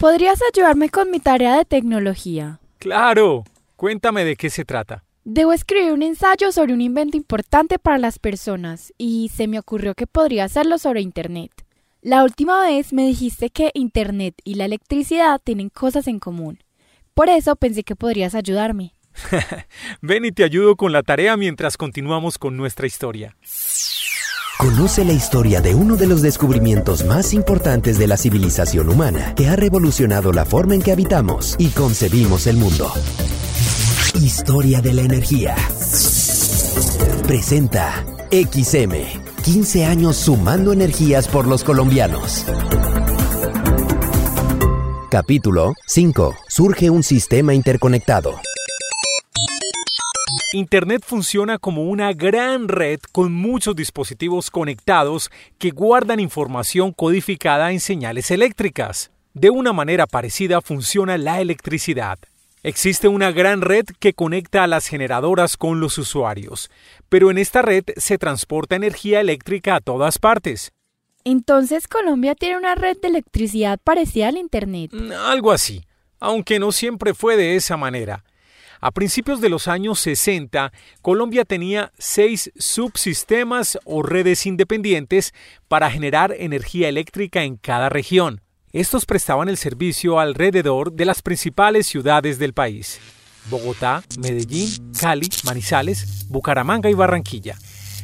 ¿Podrías 0.00 0.40
ayudarme 0.50 0.88
con 0.88 1.10
mi 1.10 1.20
tarea 1.20 1.58
de 1.58 1.66
tecnología? 1.66 2.58
Claro. 2.78 3.44
Cuéntame 3.76 4.24
de 4.24 4.34
qué 4.34 4.48
se 4.48 4.64
trata. 4.64 5.04
Debo 5.24 5.52
escribir 5.52 5.92
un 5.92 6.02
ensayo 6.02 6.52
sobre 6.52 6.72
un 6.72 6.80
invento 6.80 7.18
importante 7.18 7.78
para 7.78 7.98
las 7.98 8.18
personas 8.18 8.94
y 8.96 9.28
se 9.28 9.46
me 9.46 9.58
ocurrió 9.58 9.94
que 9.94 10.06
podría 10.06 10.44
hacerlo 10.44 10.78
sobre 10.78 11.02
Internet. 11.02 11.52
La 12.00 12.24
última 12.24 12.62
vez 12.62 12.94
me 12.94 13.06
dijiste 13.06 13.50
que 13.50 13.72
Internet 13.74 14.36
y 14.42 14.54
la 14.54 14.64
electricidad 14.64 15.38
tienen 15.44 15.68
cosas 15.68 16.06
en 16.06 16.18
común. 16.18 16.60
Por 17.12 17.28
eso 17.28 17.54
pensé 17.56 17.82
que 17.82 17.94
podrías 17.94 18.34
ayudarme. 18.34 18.94
Ven 20.00 20.24
y 20.24 20.32
te 20.32 20.44
ayudo 20.44 20.76
con 20.76 20.92
la 20.92 21.02
tarea 21.02 21.36
mientras 21.36 21.76
continuamos 21.76 22.38
con 22.38 22.56
nuestra 22.56 22.86
historia. 22.86 23.36
Conoce 24.60 25.06
la 25.06 25.14
historia 25.14 25.62
de 25.62 25.74
uno 25.74 25.96
de 25.96 26.06
los 26.06 26.20
descubrimientos 26.20 27.06
más 27.06 27.32
importantes 27.32 27.98
de 27.98 28.06
la 28.06 28.18
civilización 28.18 28.90
humana 28.90 29.34
que 29.34 29.48
ha 29.48 29.56
revolucionado 29.56 30.34
la 30.34 30.44
forma 30.44 30.74
en 30.74 30.82
que 30.82 30.92
habitamos 30.92 31.56
y 31.56 31.68
concebimos 31.68 32.46
el 32.46 32.58
mundo. 32.58 32.92
Historia 34.20 34.82
de 34.82 34.92
la 34.92 35.00
energía. 35.00 35.56
Presenta 37.26 38.04
XM. 38.30 38.92
15 39.42 39.86
años 39.86 40.16
sumando 40.16 40.74
energías 40.74 41.26
por 41.26 41.46
los 41.46 41.64
colombianos. 41.64 42.44
Capítulo 45.08 45.72
5. 45.86 46.36
Surge 46.48 46.90
un 46.90 47.02
sistema 47.02 47.54
interconectado. 47.54 48.38
Internet 50.52 51.04
funciona 51.06 51.58
como 51.58 51.84
una 51.84 52.12
gran 52.12 52.66
red 52.66 52.98
con 53.12 53.32
muchos 53.32 53.76
dispositivos 53.76 54.50
conectados 54.50 55.30
que 55.58 55.70
guardan 55.70 56.18
información 56.18 56.90
codificada 56.90 57.70
en 57.70 57.78
señales 57.78 58.32
eléctricas. 58.32 59.12
De 59.32 59.50
una 59.50 59.72
manera 59.72 60.08
parecida 60.08 60.60
funciona 60.60 61.18
la 61.18 61.40
electricidad. 61.40 62.18
Existe 62.64 63.06
una 63.06 63.30
gran 63.30 63.60
red 63.60 63.84
que 64.00 64.12
conecta 64.12 64.64
a 64.64 64.66
las 64.66 64.88
generadoras 64.88 65.56
con 65.56 65.78
los 65.78 65.98
usuarios, 65.98 66.68
pero 67.08 67.30
en 67.30 67.38
esta 67.38 67.62
red 67.62 67.84
se 67.96 68.18
transporta 68.18 68.74
energía 68.74 69.20
eléctrica 69.20 69.76
a 69.76 69.80
todas 69.80 70.18
partes. 70.18 70.72
Entonces 71.22 71.86
Colombia 71.86 72.34
tiene 72.34 72.56
una 72.56 72.74
red 72.74 72.96
de 73.00 73.06
electricidad 73.06 73.78
parecida 73.84 74.26
al 74.26 74.36
Internet. 74.36 74.90
Mm, 74.92 75.12
algo 75.12 75.52
así, 75.52 75.84
aunque 76.18 76.58
no 76.58 76.72
siempre 76.72 77.14
fue 77.14 77.36
de 77.36 77.54
esa 77.54 77.76
manera. 77.76 78.24
A 78.82 78.92
principios 78.92 79.42
de 79.42 79.50
los 79.50 79.68
años 79.68 80.00
60, 80.00 80.72
Colombia 81.02 81.44
tenía 81.44 81.92
seis 81.98 82.50
subsistemas 82.56 83.78
o 83.84 84.02
redes 84.02 84.46
independientes 84.46 85.34
para 85.68 85.90
generar 85.90 86.34
energía 86.38 86.88
eléctrica 86.88 87.42
en 87.42 87.56
cada 87.56 87.90
región. 87.90 88.40
Estos 88.72 89.04
prestaban 89.04 89.50
el 89.50 89.58
servicio 89.58 90.18
alrededor 90.18 90.92
de 90.92 91.04
las 91.04 91.20
principales 91.20 91.88
ciudades 91.88 92.38
del 92.38 92.54
país. 92.54 92.98
Bogotá, 93.50 94.02
Medellín, 94.18 94.70
Cali, 94.98 95.28
Manizales, 95.44 96.26
Bucaramanga 96.28 96.88
y 96.88 96.94
Barranquilla. 96.94 97.56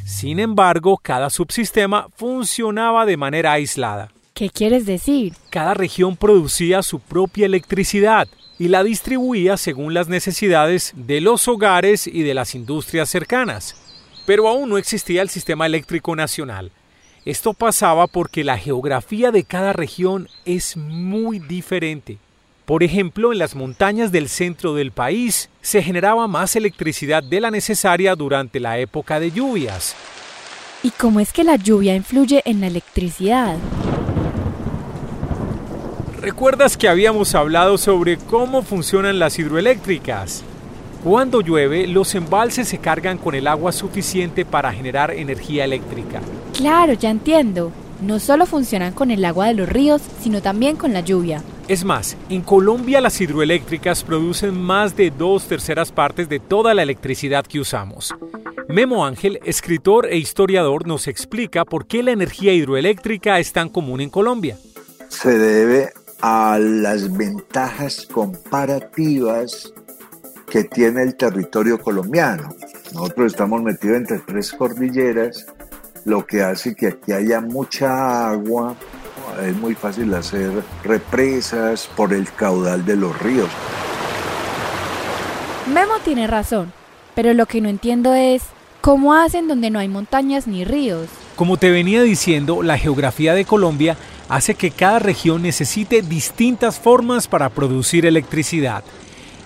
Sin 0.05 0.39
embargo, 0.41 0.99
cada 0.99 1.31
subsistema 1.31 2.09
funcionaba 2.17 3.07
de 3.07 3.17
manera 3.17 3.53
aislada. 3.53 4.13
¿Qué 4.35 4.51
quieres 4.51 4.85
decir? 4.85 5.35
Cada 5.49 5.73
región 5.73 6.17
producía 6.17 6.83
su 6.83 7.01
propia 7.01 7.47
electricidad 7.47 8.29
y 8.59 8.69
la 8.69 8.83
distribuía 8.83 9.57
según 9.57 9.95
las 9.95 10.09
necesidades 10.09 10.93
de 10.97 11.21
los 11.21 11.47
hogares 11.49 12.07
y 12.07 12.23
de 12.23 12.35
las 12.35 12.55
industrias 12.55 13.11
cercanas. 13.11 13.77
Pero 14.25 14.49
aún 14.49 14.69
no 14.69 14.79
existía 14.79 15.23
el 15.23 15.29
sistema 15.29 15.67
eléctrico 15.67 16.17
nacional. 16.17 16.73
Esto 17.25 17.55
pasaba 17.55 18.07
porque 18.07 18.45
la 18.45 18.57
geografía 18.57 19.31
de 19.31 19.45
cada 19.45 19.73
región 19.73 20.29
es 20.45 20.77
muy 20.77 21.39
diferente. 21.39 22.19
Por 22.65 22.83
ejemplo, 22.83 23.33
en 23.33 23.39
las 23.39 23.55
montañas 23.55 24.11
del 24.11 24.29
centro 24.29 24.75
del 24.75 24.91
país 24.91 25.49
se 25.61 25.83
generaba 25.83 26.27
más 26.27 26.57
electricidad 26.57 27.23
de 27.23 27.41
la 27.41 27.51
necesaria 27.51 28.17
durante 28.17 28.59
la 28.59 28.79
época 28.79 29.21
de 29.21 29.31
lluvias. 29.31 29.95
¿Y 30.83 30.91
cómo 30.91 31.21
es 31.21 31.33
que 31.33 31.45
la 31.45 31.57
lluvia 31.57 31.95
influye 31.95 32.43
en 32.45 32.61
la 32.61 32.69
electricidad? 32.69 33.57
¿Recuerdas 36.27 36.77
que 36.77 36.89
habíamos 36.89 37.37
hablado 37.37 37.79
sobre 37.79 38.17
cómo 38.17 38.63
funcionan 38.63 39.21
las 39.21 39.39
hidroeléctricas? 39.39 40.43
Cuando 41.05 41.41
llueve, 41.41 41.87
los 41.87 42.17
embalses 42.17 42.67
se 42.67 42.79
cargan 42.79 43.17
con 43.17 43.37
el 43.37 43.47
agua 43.47 43.71
suficiente 43.71 44.45
para 44.45 44.73
generar 44.73 45.13
energía 45.13 45.65
eléctrica. 45.65 46.21
Claro, 46.53 46.95
ya 46.95 47.11
entiendo. 47.11 47.71
No 48.03 48.19
solo 48.19 48.45
funcionan 48.45 48.93
con 48.93 49.13
el 49.13 49.25
agua 49.25 49.47
de 49.47 49.55
los 49.55 49.69
ríos, 49.69 50.03
sino 50.21 50.43
también 50.43 50.75
con 50.75 50.93
la 50.93 50.99
lluvia. 50.99 51.45
Es 51.69 51.85
más, 51.85 52.17
en 52.29 52.43
Colombia 52.43 53.01
las 53.01 53.21
hidroeléctricas 53.21 54.03
producen 54.03 54.61
más 54.61 54.97
de 54.97 55.13
dos 55.13 55.47
terceras 55.47 55.93
partes 55.93 56.29
de 56.29 56.41
toda 56.41 56.75
la 56.75 56.83
electricidad 56.83 57.47
que 57.47 57.61
usamos. 57.61 58.13
Memo 58.69 59.07
Ángel, 59.07 59.39
escritor 59.45 60.09
e 60.11 60.17
historiador, 60.17 60.89
nos 60.89 61.07
explica 61.07 61.65
por 61.65 61.87
qué 61.87 62.03
la 62.03 62.11
energía 62.11 62.53
hidroeléctrica 62.53 63.39
es 63.39 63.53
tan 63.53 63.69
común 63.69 64.01
en 64.01 64.11
Colombia. 64.11 64.59
Se 65.09 65.39
debe 65.39 65.93
a 66.21 66.59
las 66.59 67.17
ventajas 67.17 68.07
comparativas 68.07 69.73
que 70.49 70.65
tiene 70.65 71.03
el 71.03 71.17
territorio 71.17 71.79
colombiano. 71.79 72.49
Nosotros 72.95 73.33
estamos 73.33 73.63
metidos 73.63 73.97
entre 73.97 74.19
tres 74.21 74.53
cordilleras, 74.53 75.47
lo 76.05 76.27
que 76.27 76.43
hace 76.43 76.75
que 76.75 76.89
aquí 76.89 77.13
haya 77.13 77.41
mucha 77.41 78.31
agua, 78.31 78.77
es 79.45 79.57
muy 79.57 79.75
fácil 79.75 80.15
hacer 80.15 80.51
represas 80.85 81.89
por 81.97 82.13
el 82.13 82.33
caudal 82.33 82.85
de 82.85 82.97
los 82.97 83.19
ríos. 83.21 83.51
Memo 85.73 85.95
tiene 86.05 86.27
razón, 86.27 86.73
pero 87.15 87.35
lo 87.35 87.47
que 87.47 87.61
no 87.61 87.69
entiendo 87.69 88.15
es 88.15 88.43
cómo 88.81 89.15
hacen 89.15 89.49
donde 89.49 89.71
no 89.71 89.79
hay 89.79 89.89
montañas 89.89 90.47
ni 90.47 90.65
ríos. 90.65 91.09
Como 91.37 91.59
te 91.59 91.71
venía 91.71 92.03
diciendo, 92.03 92.63
la 92.63 92.79
geografía 92.79 93.35
de 93.35 93.45
Colombia 93.45 93.99
hace 94.31 94.55
que 94.55 94.71
cada 94.71 94.99
región 94.99 95.43
necesite 95.43 96.01
distintas 96.01 96.81
formas 96.81 97.29
para 97.29 97.51
producir 97.51 98.07
electricidad. 98.07 98.83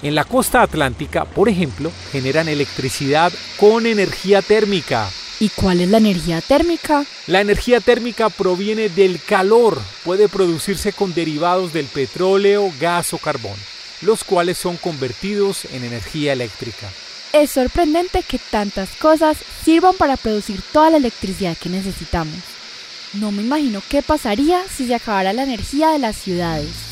En 0.01 0.15
la 0.15 0.23
costa 0.23 0.63
atlántica, 0.63 1.25
por 1.25 1.49
ejemplo, 1.49 1.91
generan 2.13 2.49
electricidad 2.49 3.33
con 3.59 3.87
energía 3.87 4.41
térmica. 4.41 5.11
¿Y 5.41 5.49
cuál 5.49 5.81
es 5.81 5.89
la 5.89 5.99
energía 5.99 6.41
térmica? 6.41 7.05
La 7.27 7.41
energía 7.41 7.81
térmica 7.81 8.29
proviene 8.31 8.89
del 8.89 9.21
calor. 9.21 9.77
Puede 10.05 10.29
producirse 10.29 10.93
con 10.93 11.13
derivados 11.13 11.73
del 11.73 11.87
petróleo, 11.87 12.71
gas 12.81 13.13
o 13.15 13.19
carbón, 13.19 13.57
los 14.03 14.23
cuales 14.23 14.59
son 14.59 14.77
convertidos 14.77 15.65
en 15.65 15.83
energía 15.83 16.35
eléctrica. 16.35 16.89
Es 17.33 17.51
sorprendente 17.51 18.25
que 18.25 18.41
tantas 18.51 18.91
cosas 18.97 19.39
sirvan 19.63 19.95
para 19.97 20.17
producir 20.17 20.61
toda 20.73 20.91
la 20.91 20.97
electricidad 20.97 21.57
que 21.57 21.69
necesitamos. 21.69 22.35
No 23.15 23.31
me 23.31 23.43
imagino 23.43 23.81
qué 23.89 24.03
pasaría 24.03 24.63
si 24.69 24.89
se 24.89 24.97
acabara 24.97 25.33
la 25.33 25.45
energía 25.45 25.91
de 25.91 26.01
las 26.01 26.17
ciudades. 26.17 26.91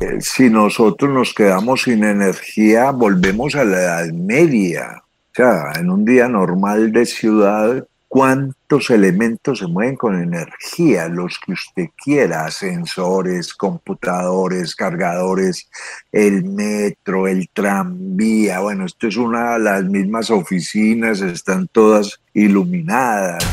Eh, 0.00 0.20
si 0.20 0.50
nosotros 0.50 1.10
nos 1.10 1.32
quedamos 1.32 1.82
sin 1.82 2.02
energía, 2.02 2.90
volvemos 2.90 3.54
a 3.54 3.64
la 3.64 3.78
Edad 3.78 4.12
Media. 4.12 5.02
O 5.04 5.34
sea, 5.34 5.72
en 5.78 5.90
un 5.90 6.04
día 6.04 6.28
normal 6.28 6.90
de 6.90 7.06
ciudad, 7.06 7.86
cuántos 8.16 8.88
elementos 8.88 9.58
se 9.58 9.66
mueven 9.66 9.94
con 9.94 10.18
energía, 10.18 11.06
los 11.06 11.38
que 11.38 11.52
usted 11.52 11.88
quiera, 12.02 12.46
ascensores, 12.46 13.52
computadores, 13.52 14.74
cargadores, 14.74 15.68
el 16.12 16.44
metro, 16.44 17.28
el 17.28 17.50
tranvía, 17.52 18.60
bueno, 18.60 18.86
esto 18.86 19.08
es 19.08 19.18
una 19.18 19.52
de 19.52 19.58
las 19.58 19.84
mismas 19.84 20.30
oficinas, 20.30 21.20
están 21.20 21.68
todas 21.68 22.18
iluminadas. 22.32 23.44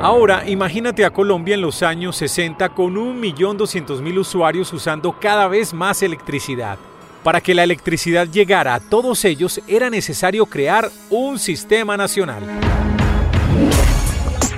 Ahora, 0.00 0.48
imagínate 0.48 1.04
a 1.04 1.10
Colombia 1.10 1.54
en 1.56 1.60
los 1.60 1.82
años 1.82 2.16
60 2.16 2.70
con 2.70 2.94
1.200.000 2.94 4.18
usuarios 4.18 4.72
usando 4.72 5.20
cada 5.20 5.48
vez 5.48 5.74
más 5.74 6.02
electricidad. 6.02 6.78
Para 7.24 7.40
que 7.40 7.54
la 7.54 7.64
electricidad 7.64 8.28
llegara 8.28 8.74
a 8.74 8.80
todos 8.80 9.24
ellos 9.24 9.62
era 9.66 9.88
necesario 9.88 10.44
crear 10.44 10.90
un 11.08 11.38
sistema 11.38 11.96
nacional. 11.96 12.42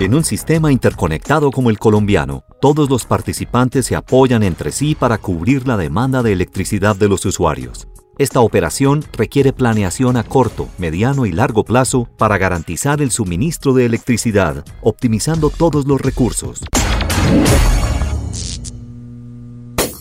En 0.00 0.14
un 0.14 0.24
sistema 0.24 0.72
interconectado 0.72 1.52
como 1.52 1.70
el 1.70 1.78
colombiano, 1.78 2.44
todos 2.60 2.90
los 2.90 3.06
participantes 3.06 3.86
se 3.86 3.94
apoyan 3.94 4.42
entre 4.42 4.72
sí 4.72 4.96
para 4.96 5.16
cubrir 5.16 5.66
la 5.68 5.76
demanda 5.76 6.24
de 6.24 6.32
electricidad 6.32 6.96
de 6.96 7.08
los 7.08 7.24
usuarios. 7.24 7.86
Esta 8.18 8.40
operación 8.40 9.04
requiere 9.12 9.52
planeación 9.52 10.16
a 10.16 10.24
corto, 10.24 10.68
mediano 10.76 11.24
y 11.24 11.32
largo 11.32 11.64
plazo 11.64 12.08
para 12.18 12.36
garantizar 12.36 13.00
el 13.00 13.12
suministro 13.12 13.74
de 13.74 13.86
electricidad, 13.86 14.64
optimizando 14.82 15.50
todos 15.50 15.86
los 15.86 16.00
recursos. 16.00 16.64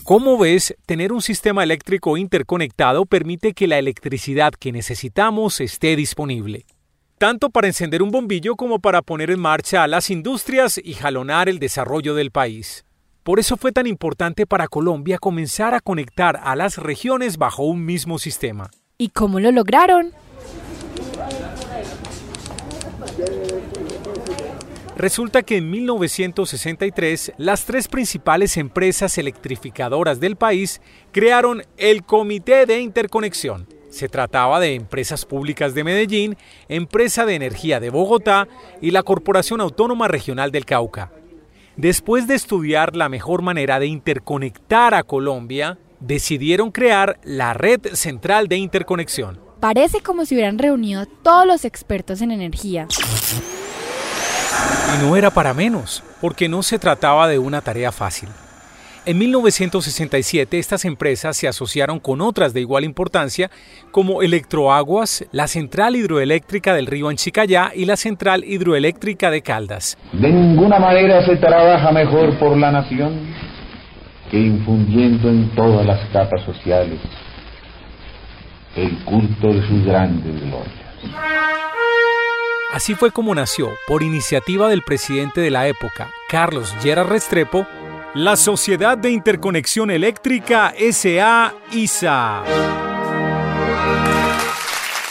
Como 0.06 0.38
ves, 0.38 0.72
tener 0.86 1.12
un 1.12 1.20
sistema 1.20 1.64
eléctrico 1.64 2.16
interconectado 2.16 3.06
permite 3.06 3.54
que 3.54 3.66
la 3.66 3.80
electricidad 3.80 4.52
que 4.52 4.70
necesitamos 4.70 5.60
esté 5.60 5.96
disponible. 5.96 6.64
tanto 7.18 7.50
para 7.50 7.66
encender 7.66 8.04
un 8.04 8.12
bombillo 8.12 8.54
como 8.54 8.78
para 8.78 9.02
poner 9.02 9.32
en 9.32 9.40
marcha 9.40 9.82
a 9.82 9.88
las 9.88 10.08
industrias 10.10 10.78
y 10.78 10.92
jalonar 10.92 11.48
el 11.48 11.58
desarrollo 11.58 12.14
del 12.14 12.30
país. 12.30 12.84
Por 13.24 13.40
eso 13.40 13.56
fue 13.56 13.72
tan 13.72 13.88
importante 13.88 14.46
para 14.46 14.68
Colombia 14.68 15.18
comenzar 15.18 15.74
a 15.74 15.80
conectar 15.80 16.38
a 16.40 16.54
las 16.54 16.76
regiones 16.76 17.36
bajo 17.36 17.64
un 17.64 17.84
mismo 17.84 18.20
sistema. 18.20 18.70
¿Y 18.98 19.08
cómo 19.08 19.40
lo 19.40 19.50
lograron? 19.50 20.12
Resulta 24.96 25.42
que 25.42 25.58
en 25.58 25.70
1963 25.70 27.32
las 27.36 27.66
tres 27.66 27.86
principales 27.86 28.56
empresas 28.56 29.18
electrificadoras 29.18 30.20
del 30.20 30.36
país 30.36 30.80
crearon 31.12 31.62
el 31.76 32.02
Comité 32.02 32.64
de 32.64 32.80
Interconexión. 32.80 33.68
Se 33.90 34.08
trataba 34.08 34.58
de 34.58 34.74
Empresas 34.74 35.26
Públicas 35.26 35.74
de 35.74 35.84
Medellín, 35.84 36.36
Empresa 36.68 37.26
de 37.26 37.34
Energía 37.34 37.78
de 37.78 37.90
Bogotá 37.90 38.48
y 38.80 38.90
la 38.90 39.02
Corporación 39.02 39.60
Autónoma 39.60 40.08
Regional 40.08 40.50
del 40.50 40.64
Cauca. 40.64 41.12
Después 41.76 42.26
de 42.26 42.34
estudiar 42.34 42.96
la 42.96 43.10
mejor 43.10 43.42
manera 43.42 43.78
de 43.78 43.88
interconectar 43.88 44.94
a 44.94 45.02
Colombia, 45.02 45.78
decidieron 46.00 46.72
crear 46.72 47.20
la 47.22 47.52
Red 47.52 47.88
Central 47.92 48.48
de 48.48 48.56
Interconexión. 48.56 49.40
Parece 49.60 50.00
como 50.00 50.24
si 50.24 50.34
hubieran 50.34 50.58
reunido 50.58 51.02
a 51.02 51.06
todos 51.06 51.46
los 51.46 51.66
expertos 51.66 52.22
en 52.22 52.30
energía. 52.30 52.88
Y 54.94 55.04
no 55.04 55.16
era 55.16 55.30
para 55.30 55.54
menos, 55.54 56.02
porque 56.20 56.48
no 56.48 56.62
se 56.62 56.78
trataba 56.78 57.28
de 57.28 57.38
una 57.38 57.60
tarea 57.60 57.92
fácil. 57.92 58.28
En 59.06 59.18
1967 59.18 60.58
estas 60.58 60.84
empresas 60.84 61.36
se 61.36 61.46
asociaron 61.46 62.00
con 62.00 62.20
otras 62.20 62.52
de 62.52 62.60
igual 62.60 62.82
importancia 62.82 63.52
como 63.92 64.20
Electroaguas, 64.20 65.24
la 65.30 65.46
Central 65.46 65.94
Hidroeléctrica 65.94 66.74
del 66.74 66.86
Río 66.86 67.08
Anchicayá 67.08 67.70
y 67.72 67.84
la 67.84 67.96
Central 67.96 68.42
Hidroeléctrica 68.42 69.30
de 69.30 69.42
Caldas. 69.42 69.96
De 70.12 70.28
ninguna 70.28 70.80
manera 70.80 71.24
se 71.24 71.36
trabaja 71.36 71.92
mejor 71.92 72.36
por 72.40 72.56
la 72.56 72.72
nación 72.72 73.32
que 74.28 74.40
infundiendo 74.40 75.28
en 75.28 75.54
todas 75.54 75.86
las 75.86 76.00
capas 76.08 76.42
sociales 76.44 76.98
el 78.74 79.04
culto 79.04 79.52
de 79.52 79.68
sus 79.68 79.84
grandes 79.84 80.34
glorias. 80.42 81.75
Así 82.76 82.94
fue 82.94 83.10
como 83.10 83.34
nació, 83.34 83.72
por 83.86 84.02
iniciativa 84.02 84.68
del 84.68 84.82
presidente 84.82 85.40
de 85.40 85.50
la 85.50 85.66
época, 85.66 86.10
Carlos 86.28 86.74
Gerard 86.82 87.08
Restrepo, 87.08 87.66
la 88.12 88.36
Sociedad 88.36 88.98
de 88.98 89.08
Interconexión 89.08 89.90
Eléctrica 89.90 90.74
SA 90.92 91.54
ISA. 91.72 92.44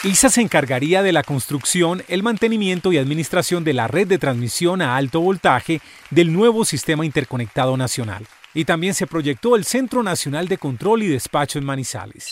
ISA 0.04 0.30
se 0.30 0.42
encargaría 0.42 1.02
de 1.02 1.12
la 1.12 1.24
construcción, 1.24 2.04
el 2.08 2.22
mantenimiento 2.22 2.94
y 2.94 3.00
administración 3.00 3.64
de 3.64 3.74
la 3.74 3.88
red 3.88 4.08
de 4.08 4.20
transmisión 4.20 4.84
a 4.84 4.96
alto 4.96 5.20
voltaje 5.22 5.82
del 6.12 6.32
nuevo 6.32 6.66
sistema 6.66 7.04
interconectado 7.04 7.76
nacional. 7.78 8.28
Y 8.54 8.66
también 8.66 8.94
se 8.94 9.08
proyectó 9.08 9.56
el 9.56 9.66
Centro 9.66 10.04
Nacional 10.04 10.48
de 10.48 10.60
Control 10.60 11.02
y 11.02 11.08
Despacho 11.08 11.58
en 11.58 11.66
Manizales. 11.66 12.30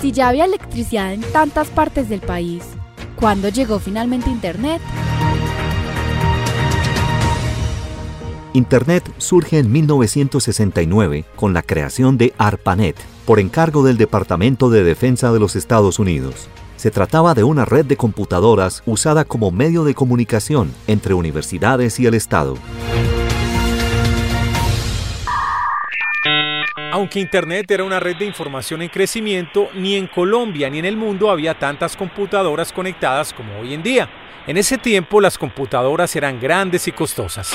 Si 0.00 0.10
ya 0.10 0.30
había 0.30 0.46
electricidad 0.46 1.12
en 1.12 1.20
tantas 1.30 1.68
partes 1.68 2.08
del 2.08 2.22
país, 2.22 2.64
¿cuándo 3.16 3.48
llegó 3.48 3.78
finalmente 3.78 4.30
Internet? 4.30 4.80
Internet 8.52 9.12
surge 9.18 9.58
en 9.58 9.70
1969 9.70 11.26
con 11.36 11.52
la 11.52 11.62
creación 11.62 12.16
de 12.16 12.32
ARPANET 12.38 12.96
por 13.26 13.38
encargo 13.38 13.82
del 13.84 13.98
Departamento 13.98 14.70
de 14.70 14.82
Defensa 14.82 15.30
de 15.32 15.40
los 15.40 15.56
Estados 15.56 15.98
Unidos. 15.98 16.48
Se 16.76 16.90
trataba 16.90 17.34
de 17.34 17.44
una 17.44 17.64
red 17.64 17.84
de 17.84 17.96
computadoras 17.96 18.82
usada 18.86 19.24
como 19.24 19.50
medio 19.50 19.84
de 19.84 19.94
comunicación 19.94 20.72
entre 20.86 21.14
universidades 21.14 22.00
y 22.00 22.06
el 22.06 22.14
Estado. 22.14 22.56
Aunque 26.96 27.20
Internet 27.20 27.70
era 27.70 27.84
una 27.84 28.00
red 28.00 28.16
de 28.16 28.24
información 28.24 28.80
en 28.80 28.88
crecimiento, 28.88 29.68
ni 29.74 29.96
en 29.96 30.06
Colombia 30.06 30.70
ni 30.70 30.78
en 30.78 30.86
el 30.86 30.96
mundo 30.96 31.30
había 31.30 31.52
tantas 31.52 31.94
computadoras 31.94 32.72
conectadas 32.72 33.34
como 33.34 33.58
hoy 33.58 33.74
en 33.74 33.82
día. 33.82 34.08
En 34.46 34.56
ese 34.56 34.78
tiempo 34.78 35.20
las 35.20 35.36
computadoras 35.36 36.16
eran 36.16 36.40
grandes 36.40 36.88
y 36.88 36.92
costosas. 36.92 37.54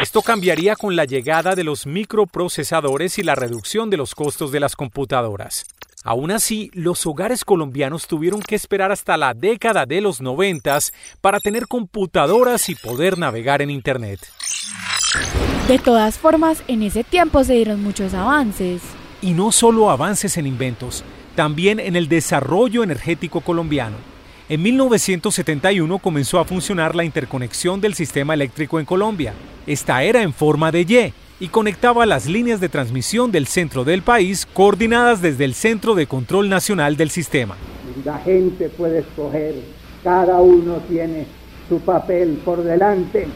Esto 0.00 0.22
cambiaría 0.22 0.76
con 0.76 0.94
la 0.94 1.04
llegada 1.04 1.56
de 1.56 1.64
los 1.64 1.84
microprocesadores 1.84 3.18
y 3.18 3.24
la 3.24 3.34
reducción 3.34 3.90
de 3.90 3.96
los 3.96 4.14
costos 4.14 4.52
de 4.52 4.60
las 4.60 4.76
computadoras. 4.76 5.66
Aún 6.04 6.30
así, 6.30 6.70
los 6.74 7.04
hogares 7.06 7.44
colombianos 7.44 8.06
tuvieron 8.06 8.40
que 8.40 8.54
esperar 8.54 8.92
hasta 8.92 9.16
la 9.16 9.34
década 9.34 9.84
de 9.84 10.00
los 10.00 10.20
noventas 10.20 10.92
para 11.20 11.40
tener 11.40 11.66
computadoras 11.66 12.68
y 12.68 12.76
poder 12.76 13.18
navegar 13.18 13.62
en 13.62 13.70
Internet. 13.70 14.20
De 15.68 15.78
todas 15.78 16.18
formas, 16.18 16.62
en 16.68 16.82
ese 16.82 17.04
tiempo 17.04 17.42
se 17.42 17.54
dieron 17.54 17.82
muchos 17.82 18.12
avances. 18.12 18.82
Y 19.22 19.32
no 19.32 19.50
solo 19.50 19.88
avances 19.90 20.36
en 20.36 20.46
inventos, 20.46 21.02
también 21.34 21.80
en 21.80 21.96
el 21.96 22.06
desarrollo 22.06 22.82
energético 22.82 23.40
colombiano. 23.40 23.96
En 24.50 24.62
1971 24.62 25.98
comenzó 26.00 26.38
a 26.38 26.44
funcionar 26.44 26.94
la 26.94 27.02
interconexión 27.02 27.80
del 27.80 27.94
sistema 27.94 28.34
eléctrico 28.34 28.78
en 28.78 28.84
Colombia. 28.84 29.32
Esta 29.66 30.02
era 30.02 30.20
en 30.20 30.34
forma 30.34 30.70
de 30.70 30.82
Y 30.82 31.14
y 31.40 31.48
conectaba 31.48 32.04
las 32.04 32.26
líneas 32.26 32.60
de 32.60 32.68
transmisión 32.68 33.32
del 33.32 33.46
centro 33.46 33.84
del 33.84 34.02
país 34.02 34.46
coordinadas 34.52 35.22
desde 35.22 35.46
el 35.46 35.54
Centro 35.54 35.94
de 35.94 36.06
Control 36.06 36.50
Nacional 36.50 36.98
del 36.98 37.08
Sistema. 37.08 37.56
La 38.04 38.18
gente 38.18 38.68
puede 38.68 38.98
escoger, 38.98 39.54
cada 40.02 40.42
uno 40.42 40.76
tiene 40.88 41.26
su 41.70 41.80
papel 41.80 42.38
por 42.44 42.62
delante 42.62 43.28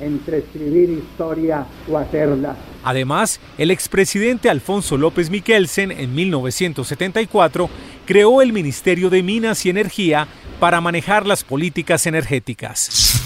entre 0.00 0.38
escribir 0.38 0.90
historia 0.90 1.66
o 1.90 1.96
hacerla. 1.98 2.56
Además, 2.84 3.40
el 3.58 3.70
expresidente 3.70 4.50
Alfonso 4.50 4.96
López 4.96 5.30
Miquelsen 5.30 5.90
en 5.90 6.14
1974 6.14 7.68
creó 8.04 8.42
el 8.42 8.52
Ministerio 8.52 9.10
de 9.10 9.22
Minas 9.22 9.66
y 9.66 9.70
Energía 9.70 10.28
para 10.60 10.80
manejar 10.80 11.26
las 11.26 11.44
políticas 11.44 12.06
energéticas. 12.06 13.22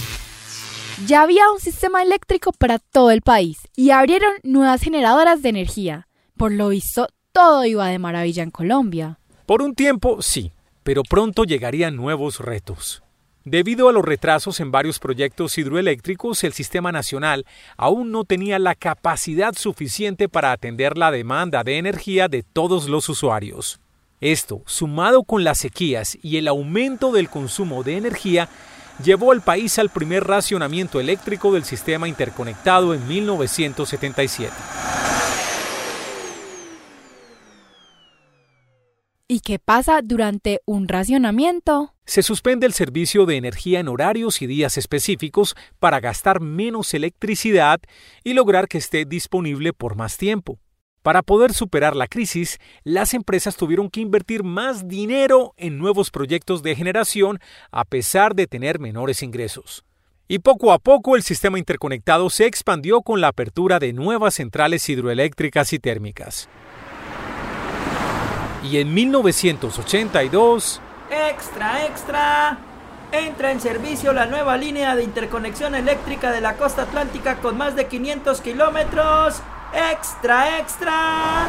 Ya 1.06 1.22
había 1.22 1.50
un 1.50 1.61
sistema 1.61 2.02
eléctrico 2.02 2.52
para 2.52 2.78
todo 2.78 3.11
el 3.11 3.22
país 3.22 3.58
y 3.75 3.90
abrieron 3.90 4.32
nuevas 4.43 4.82
generadoras 4.82 5.43
de 5.43 5.49
energía. 5.49 6.08
Por 6.37 6.52
lo 6.52 6.69
visto, 6.69 7.08
todo 7.32 7.64
iba 7.64 7.88
de 7.88 7.99
maravilla 7.99 8.43
en 8.43 8.50
Colombia. 8.50 9.19
Por 9.46 9.62
un 9.62 9.75
tiempo, 9.75 10.20
sí, 10.20 10.52
pero 10.82 11.02
pronto 11.02 11.44
llegarían 11.44 11.96
nuevos 11.96 12.41
retos. 12.41 13.03
Debido 13.44 13.89
a 13.89 13.93
los 13.93 14.05
retrasos 14.05 14.61
en 14.61 14.70
varios 14.70 14.99
proyectos 14.99 15.56
hidroeléctricos, 15.56 16.44
el 16.44 16.53
sistema 16.53 16.93
nacional 16.93 17.47
aún 17.79 18.13
no 18.13 18.25
tenía 18.25 18.59
la 18.59 18.75
capacidad 18.75 19.55
suficiente 19.55 20.29
para 20.29 20.53
atender 20.53 20.99
la 20.99 21.11
demanda 21.11 21.65
de 21.65 21.79
energía 21.79 22.29
de 22.29 22.43
todos 22.43 22.87
los 22.87 23.09
usuarios. 23.09 23.81
Esto, 24.20 24.63
sumado 24.67 25.23
con 25.23 25.43
las 25.43 25.56
sequías 25.56 26.19
y 26.23 26.37
el 26.37 26.49
aumento 26.49 27.13
del 27.13 27.31
consumo 27.31 27.82
de 27.82 27.97
energía, 27.97 28.51
llevó 29.03 29.32
al 29.32 29.41
país 29.41 29.79
al 29.79 29.89
primer 29.89 30.25
racionamiento 30.25 31.01
eléctrico 31.01 31.51
del 31.51 31.65
sistema 31.65 32.09
interconectado 32.09 32.93
en 32.93 33.09
1977. 33.09 34.53
¿Y 39.41 39.43
qué 39.43 39.59
pasa 39.59 40.03
durante 40.05 40.61
un 40.67 40.87
racionamiento? 40.87 41.94
Se 42.05 42.23
suspende 42.23 42.67
el 42.67 42.75
servicio 42.75 43.25
de 43.25 43.39
energía 43.39 43.81
en 43.81 43.89
horarios 43.89 44.43
y 44.43 44.47
días 44.47 44.77
específicos 44.77 45.56
para 45.79 45.99
gastar 45.99 46.43
menos 46.43 46.93
electricidad 46.93 47.81
y 48.23 48.35
lograr 48.35 48.69
que 48.69 48.77
esté 48.77 49.06
disponible 49.06 49.73
por 49.73 49.97
más 49.97 50.19
tiempo. 50.19 50.59
Para 51.01 51.23
poder 51.23 51.55
superar 51.55 51.97
la 51.97 52.06
crisis, 52.06 52.59
las 52.85 53.15
empresas 53.15 53.56
tuvieron 53.56 53.89
que 53.89 54.03
invertir 54.03 54.44
más 54.44 54.89
dinero 54.89 55.55
en 55.56 55.79
nuevos 55.79 56.11
proyectos 56.11 56.63
de 56.63 56.77
generación 56.77 57.39
a 57.70 57.87
pesar 57.87 58.35
de 58.35 58.47
tener 58.47 58.79
menores 58.79 59.23
ingresos. 59.23 59.87
Y 60.29 60.41
poco 60.41 60.70
a 60.70 60.79
poco 60.79 61.17
el 61.17 61.23
sistema 61.23 61.59
interconectado 61.59 62.29
se 62.29 62.44
expandió 62.44 63.01
con 63.01 63.23
la 63.23 63.29
apertura 63.29 63.79
de 63.79 63.94
nuevas 63.94 64.35
centrales 64.35 64.87
hidroeléctricas 64.87 65.73
y 65.73 65.79
térmicas. 65.79 66.51
Y 68.62 68.79
en 68.79 68.93
1982... 68.93 70.81
¡Extra, 71.10 71.86
extra! 71.86 72.58
Entra 73.12 73.50
en 73.50 73.60
servicio 73.60 74.12
la 74.12 74.26
nueva 74.26 74.56
línea 74.56 74.94
de 74.94 75.02
interconexión 75.02 75.74
eléctrica 75.74 76.31
de 76.31 76.40
la 76.40 76.56
costa 76.56 76.82
atlántica 76.82 77.38
con 77.38 77.58
más 77.58 77.74
de 77.74 77.86
500 77.86 78.40
kilómetros 78.40 79.43
¡Extra, 79.72 80.58
extra! 80.58 81.46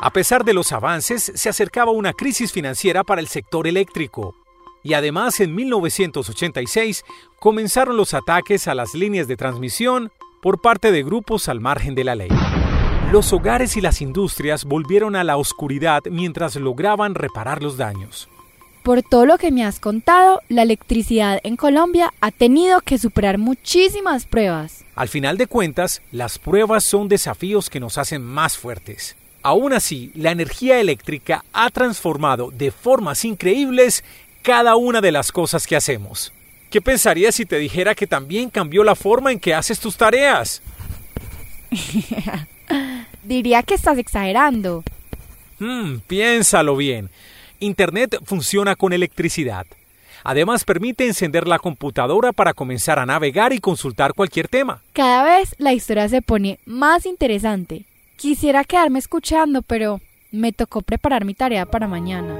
A 0.00 0.10
pesar 0.12 0.44
de 0.44 0.52
los 0.52 0.72
avances, 0.72 1.32
se 1.34 1.48
acercaba 1.48 1.92
una 1.92 2.12
crisis 2.12 2.52
financiera 2.52 3.04
para 3.04 3.20
el 3.20 3.28
sector 3.28 3.68
eléctrico. 3.68 4.34
Y 4.82 4.94
además, 4.94 5.40
en 5.40 5.54
1986 5.54 7.04
comenzaron 7.38 7.96
los 7.96 8.14
ataques 8.14 8.68
a 8.68 8.74
las 8.74 8.94
líneas 8.94 9.28
de 9.28 9.36
transmisión 9.36 10.10
por 10.42 10.60
parte 10.60 10.92
de 10.92 11.02
grupos 11.04 11.48
al 11.48 11.60
margen 11.60 11.94
de 11.94 12.04
la 12.04 12.16
ley. 12.16 12.30
Los 13.12 13.32
hogares 13.32 13.76
y 13.76 13.80
las 13.80 14.00
industrias 14.00 14.64
volvieron 14.64 15.16
a 15.16 15.24
la 15.24 15.36
oscuridad 15.36 16.02
mientras 16.10 16.56
lograban 16.56 17.14
reparar 17.14 17.62
los 17.62 17.76
daños. 17.76 18.28
Por 18.82 19.02
todo 19.02 19.24
lo 19.24 19.38
que 19.38 19.50
me 19.50 19.64
has 19.64 19.80
contado, 19.80 20.42
la 20.48 20.62
electricidad 20.62 21.40
en 21.42 21.56
Colombia 21.56 22.12
ha 22.20 22.30
tenido 22.30 22.80
que 22.80 22.98
superar 22.98 23.38
muchísimas 23.38 24.26
pruebas. 24.26 24.84
Al 24.94 25.08
final 25.08 25.38
de 25.38 25.46
cuentas, 25.46 26.02
las 26.12 26.38
pruebas 26.38 26.84
son 26.84 27.08
desafíos 27.08 27.70
que 27.70 27.80
nos 27.80 27.96
hacen 27.96 28.22
más 28.22 28.58
fuertes. 28.58 29.16
Aún 29.42 29.72
así, 29.72 30.10
la 30.14 30.32
energía 30.32 30.80
eléctrica 30.80 31.44
ha 31.52 31.70
transformado 31.70 32.50
de 32.50 32.70
formas 32.70 33.24
increíbles 33.24 34.04
cada 34.42 34.76
una 34.76 35.00
de 35.00 35.12
las 35.12 35.32
cosas 35.32 35.66
que 35.66 35.76
hacemos. 35.76 36.32
¿Qué 36.68 36.82
pensarías 36.82 37.34
si 37.36 37.46
te 37.46 37.56
dijera 37.58 37.94
que 37.94 38.06
también 38.06 38.50
cambió 38.50 38.84
la 38.84 38.94
forma 38.94 39.32
en 39.32 39.40
que 39.40 39.54
haces 39.54 39.78
tus 39.80 39.96
tareas? 39.96 40.60
Diría 43.24 43.62
que 43.62 43.74
estás 43.74 43.98
exagerando. 43.98 44.84
Hmm, 45.58 45.98
piénsalo 46.06 46.76
bien. 46.76 47.10
Internet 47.58 48.18
funciona 48.24 48.76
con 48.76 48.92
electricidad. 48.92 49.66
Además 50.22 50.64
permite 50.64 51.06
encender 51.06 51.46
la 51.46 51.58
computadora 51.58 52.32
para 52.32 52.54
comenzar 52.54 52.98
a 52.98 53.06
navegar 53.06 53.52
y 53.52 53.60
consultar 53.60 54.14
cualquier 54.14 54.48
tema. 54.48 54.82
Cada 54.92 55.22
vez 55.22 55.54
la 55.58 55.72
historia 55.72 56.08
se 56.08 56.22
pone 56.22 56.58
más 56.64 57.04
interesante. 57.04 57.84
Quisiera 58.16 58.64
quedarme 58.64 58.98
escuchando, 58.98 59.62
pero 59.62 60.00
me 60.32 60.52
tocó 60.52 60.80
preparar 60.82 61.24
mi 61.24 61.34
tarea 61.34 61.66
para 61.66 61.86
mañana. 61.86 62.36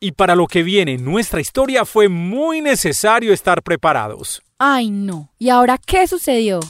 Y 0.00 0.12
para 0.12 0.36
lo 0.36 0.46
que 0.46 0.62
viene 0.62 0.94
en 0.94 1.04
nuestra 1.04 1.40
historia 1.40 1.84
fue 1.84 2.08
muy 2.08 2.60
necesario 2.60 3.32
estar 3.32 3.62
preparados. 3.62 4.42
Ay, 4.58 4.90
no. 4.90 5.30
¿Y 5.38 5.48
ahora 5.48 5.78
qué 5.78 6.06
sucedió? 6.06 6.60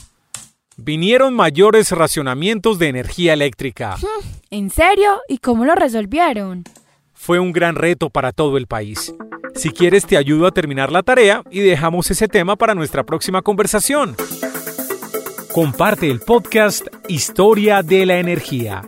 Vinieron 0.80 1.34
mayores 1.34 1.90
racionamientos 1.90 2.78
de 2.78 2.86
energía 2.86 3.32
eléctrica. 3.32 3.96
¿En 4.48 4.70
serio? 4.70 5.20
¿Y 5.28 5.38
cómo 5.38 5.64
lo 5.64 5.74
resolvieron? 5.74 6.62
Fue 7.12 7.40
un 7.40 7.50
gran 7.50 7.74
reto 7.74 8.10
para 8.10 8.30
todo 8.30 8.56
el 8.56 8.68
país. 8.68 9.12
Si 9.56 9.70
quieres 9.70 10.06
te 10.06 10.16
ayudo 10.16 10.46
a 10.46 10.52
terminar 10.52 10.92
la 10.92 11.02
tarea 11.02 11.42
y 11.50 11.58
dejamos 11.62 12.12
ese 12.12 12.28
tema 12.28 12.54
para 12.54 12.76
nuestra 12.76 13.02
próxima 13.02 13.42
conversación. 13.42 14.14
Comparte 15.52 16.08
el 16.08 16.20
podcast 16.20 16.86
Historia 17.08 17.82
de 17.82 18.06
la 18.06 18.20
Energía. 18.20 18.82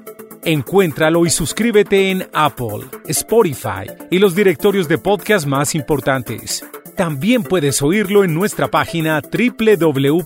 Encuéntralo 0.45 1.27
y 1.27 1.31
suscríbete 1.31 2.13
en 2.13 2.29
Apple, 2.33 2.87
Spotify 3.07 3.91
y 4.13 4.21
los 4.21 4.37
directorios 4.37 4.87
de 4.87 4.99
podcast 4.99 5.45
más 5.45 5.75
importantes. 5.75 6.65
También 7.01 7.43
puedes 7.45 7.81
oírlo 7.81 8.25
en 8.25 8.35
nuestra 8.35 8.69
página 8.69 9.23
www.xm.com.co. 9.23 10.21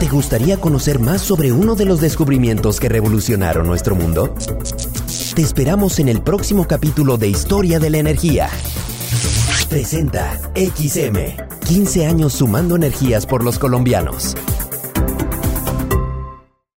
¿Te 0.00 0.06
gustaría 0.06 0.56
conocer 0.56 1.00
más 1.00 1.20
sobre 1.20 1.52
uno 1.52 1.74
de 1.74 1.84
los 1.84 2.00
descubrimientos 2.00 2.80
que 2.80 2.88
revolucionaron 2.88 3.66
nuestro 3.66 3.94
mundo? 3.94 4.34
Te 5.34 5.42
esperamos 5.42 5.98
en 5.98 6.08
el 6.08 6.22
próximo 6.22 6.66
capítulo 6.66 7.18
de 7.18 7.28
Historia 7.28 7.78
de 7.78 7.90
la 7.90 7.98
Energía. 7.98 8.48
Presenta 9.68 10.40
XM, 10.54 11.36
15 11.66 12.06
años 12.06 12.32
sumando 12.32 12.74
energías 12.74 13.26
por 13.26 13.44
los 13.44 13.58
colombianos. 13.58 14.34